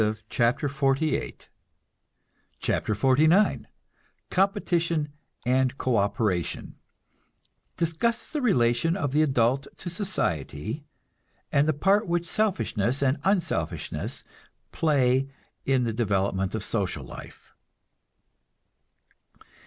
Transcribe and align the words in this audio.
CHAPTER 0.31 0.67
XLVIX 0.67 1.45
COMPETITION 4.31 5.09
AND 5.45 5.77
CO 5.77 5.95
OPERATION 5.97 6.73
(Discusses 7.77 8.31
the 8.31 8.41
relation 8.41 8.97
of 8.97 9.11
the 9.11 9.21
adult 9.21 9.67
to 9.77 9.91
society, 9.91 10.83
and 11.51 11.67
the 11.67 11.73
part 11.73 12.07
which 12.07 12.25
selfishness 12.25 13.03
and 13.03 13.19
unselfishness 13.23 14.23
play 14.71 15.29
in 15.67 15.83
the 15.83 15.93
development 15.93 16.55
of 16.55 16.63
social 16.63 17.03
life.) 17.05 17.53